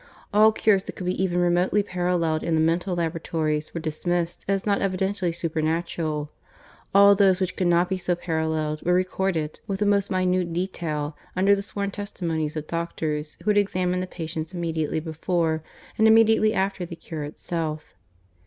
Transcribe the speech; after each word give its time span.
All 0.33 0.51
cures 0.51 0.81
that 0.85 0.95
could 0.95 1.05
be 1.05 1.23
even 1.23 1.37
remotely 1.39 1.83
paralleled 1.83 2.41
in 2.41 2.55
the 2.55 2.59
mental 2.59 2.95
laboratories 2.95 3.71
were 3.71 3.79
dismissed 3.79 4.43
as 4.47 4.65
not 4.65 4.81
evidently 4.81 5.31
supernatural; 5.31 6.31
all 6.91 7.13
those 7.13 7.39
which 7.39 7.55
could 7.55 7.67
not 7.67 7.87
be 7.87 7.99
so 7.99 8.15
paralleled 8.15 8.81
were 8.81 8.95
recorded, 8.95 9.61
with 9.67 9.77
the 9.79 9.85
most 9.85 10.09
minute 10.09 10.53
detail, 10.53 11.15
under 11.35 11.53
the 11.53 11.61
sworn 11.61 11.91
testimonies 11.91 12.55
of 12.55 12.65
doctors 12.65 13.37
who 13.43 13.51
had 13.51 13.59
examined 13.59 14.01
the 14.01 14.07
patients 14.07 14.55
immediately 14.55 14.99
before 14.99 15.61
and 15.99 16.07
immediately 16.07 16.51
after 16.51 16.83
the 16.83 16.95
cure 16.95 17.23
itself. 17.23 17.93